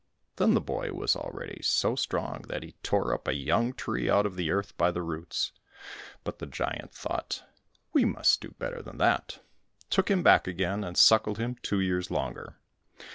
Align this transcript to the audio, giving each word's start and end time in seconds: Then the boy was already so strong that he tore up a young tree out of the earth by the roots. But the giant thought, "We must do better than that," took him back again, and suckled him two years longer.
Then 0.37 0.55
the 0.55 0.61
boy 0.61 0.93
was 0.93 1.15
already 1.15 1.61
so 1.61 1.95
strong 1.95 2.45
that 2.49 2.63
he 2.63 2.71
tore 2.81 3.13
up 3.13 3.27
a 3.27 3.35
young 3.35 3.71
tree 3.71 4.09
out 4.09 4.25
of 4.25 4.35
the 4.35 4.49
earth 4.49 4.75
by 4.75 4.89
the 4.89 5.03
roots. 5.03 5.51
But 6.23 6.39
the 6.39 6.47
giant 6.47 6.91
thought, 6.91 7.43
"We 7.93 8.03
must 8.03 8.41
do 8.41 8.55
better 8.57 8.81
than 8.81 8.97
that," 8.97 9.41
took 9.91 10.09
him 10.09 10.23
back 10.23 10.47
again, 10.47 10.83
and 10.83 10.97
suckled 10.97 11.37
him 11.37 11.55
two 11.61 11.79
years 11.81 12.09
longer. 12.09 12.55